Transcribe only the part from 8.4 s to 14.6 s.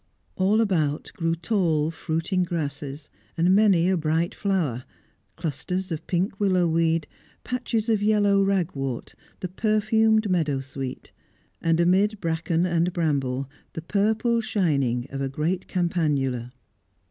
ragwort, the perfumed meadowsweet, and, amid bracken and bramble, the purple